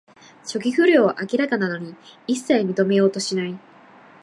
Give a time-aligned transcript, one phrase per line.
[0.43, 1.95] 初期不良は明らかなのに、
[2.25, 3.59] いっさい認めようとしない